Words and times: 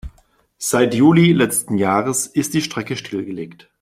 Seit 0.57 0.95
Juli 0.95 1.31
letzten 1.31 1.77
Jahres 1.77 2.25
ist 2.25 2.55
die 2.55 2.63
Strecke 2.63 2.95
stillgelegt. 2.95 3.69